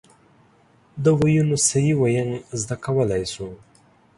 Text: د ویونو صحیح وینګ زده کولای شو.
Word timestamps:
د 1.03 1.05
ویونو 1.19 1.55
صحیح 1.67 1.95
وینګ 2.01 2.31
زده 2.61 2.75
کولای 2.85 3.23
شو. 3.33 3.49